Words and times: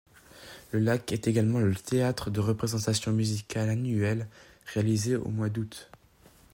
Le 0.71 0.79
lac 0.79 1.11
est 1.11 1.27
également 1.27 1.59
le 1.59 1.75
théâtre 1.75 2.31
de 2.31 2.39
représentations 2.39 3.11
musicales 3.11 3.69
annuelles 3.69 4.27
réalisées 4.73 5.15
au 5.15 5.29
mois 5.29 5.49
d'août. 5.51 5.91